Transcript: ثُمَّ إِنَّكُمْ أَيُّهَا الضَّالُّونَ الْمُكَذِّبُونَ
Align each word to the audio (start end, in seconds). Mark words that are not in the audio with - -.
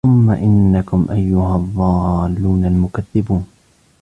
ثُمَّ 0.07 0.29
إِنَّكُمْ 0.29 1.05
أَيُّهَا 1.11 1.55
الضَّالُّونَ 1.55 2.65
الْمُكَذِّبُونَ 2.65 3.47